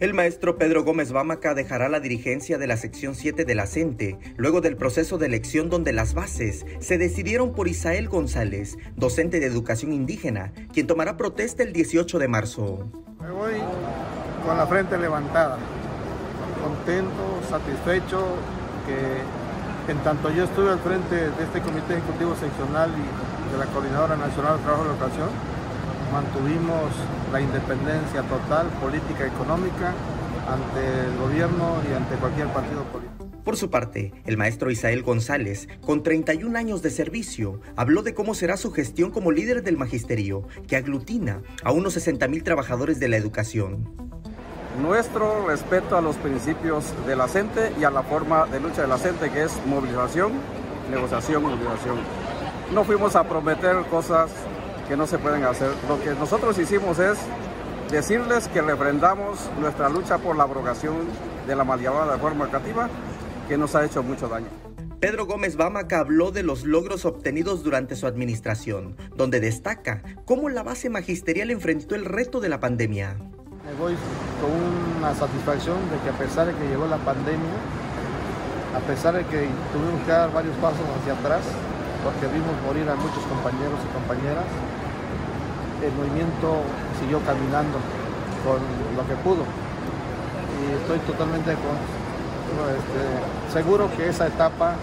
El 0.00 0.14
maestro 0.14 0.56
Pedro 0.56 0.82
Gómez 0.82 1.12
Bámaca 1.12 1.52
dejará 1.52 1.90
la 1.90 2.00
dirigencia 2.00 2.56
de 2.56 2.66
la 2.66 2.78
sección 2.78 3.14
7 3.14 3.44
de 3.44 3.54
la 3.54 3.66
CENTE, 3.66 4.18
luego 4.38 4.62
del 4.62 4.74
proceso 4.74 5.18
de 5.18 5.26
elección 5.26 5.68
donde 5.68 5.92
las 5.92 6.14
bases 6.14 6.64
se 6.78 6.96
decidieron 6.96 7.52
por 7.52 7.68
Isael 7.68 8.08
González, 8.08 8.78
docente 8.96 9.40
de 9.40 9.46
educación 9.46 9.92
indígena, 9.92 10.54
quien 10.72 10.86
tomará 10.86 11.18
protesta 11.18 11.64
el 11.64 11.74
18 11.74 12.18
de 12.18 12.28
marzo. 12.28 12.88
Me 13.20 13.30
voy 13.30 13.52
con 14.46 14.56
la 14.56 14.66
frente 14.66 14.96
levantada, 14.96 15.58
contento, 16.64 17.42
satisfecho, 17.50 18.24
que 18.86 19.92
en 19.92 19.98
tanto 19.98 20.30
yo 20.32 20.44
estuve 20.44 20.70
al 20.70 20.78
frente 20.78 21.14
de 21.14 21.44
este 21.44 21.60
comité 21.60 21.98
ejecutivo 21.98 22.34
seccional 22.36 22.88
y 22.88 23.52
de 23.52 23.58
la 23.58 23.66
Coordinadora 23.66 24.16
Nacional 24.16 24.56
de 24.56 24.62
Trabajo 24.62 24.86
y 24.86 24.88
Educación, 24.88 25.28
mantuvimos 26.12 26.90
la 27.32 27.40
independencia 27.40 28.22
total 28.22 28.66
política 28.80 29.24
y 29.26 29.28
económica 29.28 29.94
ante 30.48 31.06
el 31.06 31.16
gobierno 31.18 31.76
y 31.88 31.94
ante 31.94 32.16
cualquier 32.16 32.48
partido 32.48 32.82
político. 32.84 33.30
Por 33.44 33.56
su 33.56 33.70
parte, 33.70 34.12
el 34.26 34.36
maestro 34.36 34.70
Isael 34.70 35.02
González, 35.02 35.68
con 35.80 36.02
31 36.02 36.56
años 36.58 36.82
de 36.82 36.90
servicio, 36.90 37.60
habló 37.74 38.02
de 38.02 38.14
cómo 38.14 38.34
será 38.34 38.56
su 38.56 38.70
gestión 38.70 39.10
como 39.10 39.32
líder 39.32 39.62
del 39.62 39.78
magisterio, 39.78 40.46
que 40.66 40.76
aglutina 40.76 41.42
a 41.64 41.72
unos 41.72 41.94
60 41.94 42.28
mil 42.28 42.42
trabajadores 42.42 43.00
de 43.00 43.08
la 43.08 43.16
educación. 43.16 43.88
Nuestro 44.80 45.46
respeto 45.46 45.96
a 45.96 46.00
los 46.00 46.16
principios 46.16 46.84
de 47.06 47.16
la 47.16 47.28
CENTE 47.28 47.72
y 47.80 47.84
a 47.84 47.90
la 47.90 48.02
forma 48.02 48.46
de 48.46 48.60
lucha 48.60 48.82
de 48.82 48.88
la 48.88 48.98
CENTE, 48.98 49.30
que 49.30 49.44
es 49.44 49.52
movilización, 49.66 50.32
negociación, 50.90 51.42
movilización. 51.42 51.98
No 52.74 52.84
fuimos 52.84 53.16
a 53.16 53.24
prometer 53.24 53.76
cosas 53.90 54.30
que 54.90 54.96
no 54.96 55.06
se 55.06 55.18
pueden 55.18 55.44
hacer. 55.44 55.70
Lo 55.88 56.02
que 56.02 56.10
nosotros 56.18 56.58
hicimos 56.58 56.98
es 56.98 57.16
decirles 57.92 58.48
que 58.48 58.60
refrendamos 58.60 59.38
nuestra 59.60 59.88
lucha 59.88 60.18
por 60.18 60.34
la 60.34 60.42
abrogación 60.42 60.96
de 61.46 61.54
la 61.54 61.62
mal 61.62 61.80
llamada 61.80 62.14
reforma 62.14 62.46
educativa 62.46 62.88
que 63.46 63.56
nos 63.56 63.76
ha 63.76 63.84
hecho 63.84 64.02
mucho 64.02 64.26
daño. 64.26 64.48
Pedro 64.98 65.26
Gómez 65.26 65.54
Bámaca 65.54 66.00
habló 66.00 66.32
de 66.32 66.42
los 66.42 66.64
logros 66.64 67.04
obtenidos 67.04 67.62
durante 67.62 67.94
su 67.94 68.08
administración, 68.08 68.96
donde 69.14 69.38
destaca 69.38 70.02
cómo 70.24 70.48
la 70.48 70.64
base 70.64 70.90
magisterial 70.90 71.52
enfrentó 71.52 71.94
el 71.94 72.04
reto 72.04 72.40
de 72.40 72.48
la 72.48 72.58
pandemia. 72.58 73.14
Me 73.14 73.72
voy 73.78 73.94
con 74.40 74.98
una 74.98 75.14
satisfacción 75.14 75.76
de 75.88 75.98
que 76.02 76.10
a 76.10 76.18
pesar 76.18 76.48
de 76.48 76.54
que 76.54 76.66
llegó 76.66 76.88
la 76.88 76.98
pandemia, 76.98 77.54
a 78.74 78.80
pesar 78.80 79.14
de 79.14 79.24
que 79.26 79.46
tuvimos 79.72 80.02
que 80.04 80.10
dar 80.10 80.32
varios 80.32 80.56
pasos 80.56 80.84
hacia 81.00 81.12
atrás, 81.12 81.42
porque 82.02 82.26
vimos 82.26 82.50
morir 82.66 82.88
a 82.88 82.96
muchos 82.96 83.22
compañeros 83.24 83.78
y 83.84 83.88
compañeras, 83.92 84.48
el 85.82 85.92
movimiento 85.92 86.62
siguió 87.00 87.20
caminando 87.20 87.78
con 88.44 88.60
lo 88.96 89.06
que 89.06 89.14
pudo. 89.22 89.44
Y 90.60 90.82
estoy 90.82 90.98
totalmente 91.00 91.52
este, 91.52 93.52
seguro 93.52 93.88
que 93.96 94.08
esa 94.08 94.26
etapa 94.26 94.74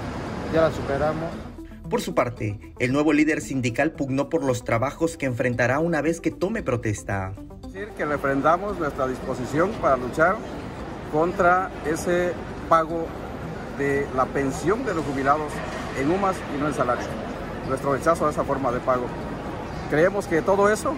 ya 0.53 0.61
la 0.61 0.71
superamos. 0.71 1.29
Por 1.89 2.01
su 2.01 2.13
parte, 2.13 2.59
el 2.79 2.91
nuevo 2.91 3.13
líder 3.13 3.41
sindical 3.41 3.91
pugnó 3.91 4.29
por 4.29 4.43
los 4.43 4.63
trabajos 4.63 5.17
que 5.17 5.25
enfrentará 5.25 5.79
una 5.79 6.01
vez 6.01 6.19
que 6.19 6.31
tome 6.31 6.63
protesta. 6.63 7.33
Decir 7.63 7.89
que 7.95 8.05
refrendamos 8.05 8.77
nuestra 8.77 9.07
disposición 9.07 9.71
para 9.81 9.95
luchar 9.95 10.35
contra 11.13 11.71
ese 11.85 12.33
pago 12.67 13.05
de 13.77 14.05
la 14.15 14.25
pensión 14.25 14.85
de 14.85 14.93
los 14.93 15.05
jubilados 15.05 15.51
en 15.99 16.11
UMAS 16.11 16.35
y 16.55 16.59
no 16.59 16.67
en 16.67 16.73
salario. 16.73 17.05
Nuestro 17.69 17.93
rechazo 17.93 18.27
a 18.27 18.31
esa 18.31 18.43
forma 18.43 18.71
de 18.71 18.79
pago. 18.79 19.05
Creemos 19.89 20.27
que 20.27 20.41
todo 20.41 20.69
eso, 20.69 20.95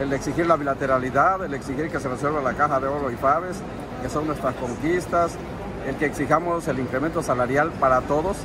el 0.00 0.12
exigir 0.12 0.46
la 0.46 0.56
bilateralidad, 0.56 1.44
el 1.44 1.54
exigir 1.54 1.90
que 1.90 1.98
se 1.98 2.08
resuelva 2.08 2.40
la 2.40 2.54
caja 2.54 2.78
de 2.78 2.86
oro 2.86 3.10
y 3.10 3.16
faves, 3.16 3.56
que 4.00 4.08
son 4.08 4.28
nuestras 4.28 4.54
conquistas, 4.54 5.32
el 5.88 5.96
que 5.96 6.06
exijamos 6.06 6.68
el 6.68 6.78
incremento 6.78 7.20
salarial 7.20 7.72
para 7.80 8.00
todos 8.02 8.36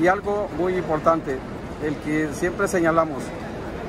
y 0.00 0.06
algo 0.06 0.48
muy 0.58 0.76
importante, 0.76 1.38
el 1.82 1.96
que 1.96 2.28
siempre 2.34 2.68
señalamos, 2.68 3.22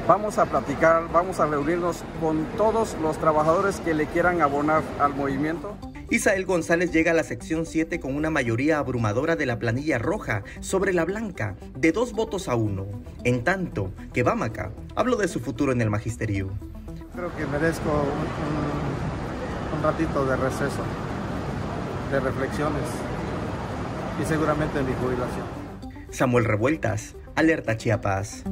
vamos 0.08 0.38
a 0.38 0.46
platicar, 0.46 1.04
vamos 1.12 1.42
a 1.42 1.46
reunirnos 1.46 2.04
con 2.22 2.46
todos 2.58 2.96
los 3.02 3.18
trabajadores 3.18 3.82
que 3.82 3.94
le 3.94 4.06
quieran 4.08 4.42
abonar 4.42 4.82
al 5.00 5.14
movimiento. 5.14 5.76
Isael 6.14 6.46
González 6.46 6.92
llega 6.92 7.10
a 7.10 7.16
la 7.16 7.24
sección 7.24 7.66
7 7.66 8.00
con 8.00 8.16
una 8.16 8.30
mayoría 8.30 8.78
abrumadora 8.78 9.36
de 9.36 9.48
la 9.48 9.58
planilla 9.58 9.98
roja 9.98 10.44
sobre 10.60 10.94
la 10.94 11.06
blanca, 11.06 11.56
de 11.76 11.92
dos 11.92 12.14
votos 12.14 12.48
a 12.48 12.54
uno. 12.54 12.86
En 13.24 13.44
tanto 13.44 13.92
que 14.14 14.22
Bámaca 14.22 14.72
habló 14.96 15.16
de 15.16 15.28
su 15.28 15.40
futuro 15.40 15.72
en 15.72 15.82
el 15.82 15.90
magisterio. 15.90 16.52
Creo 17.16 17.36
que 17.36 17.48
merezco 17.48 17.90
un, 17.90 19.78
un 19.78 19.84
ratito 19.84 20.24
de 20.28 20.36
receso, 20.36 20.84
de 22.12 22.20
reflexiones 22.20 22.84
y 24.22 24.26
seguramente 24.28 24.84
mi 24.84 24.94
jubilación. 24.94 25.48
Samuel 26.12 26.46
Revueltas, 26.46 27.16
Alerta 27.34 27.76
Chiapas. 27.76 28.44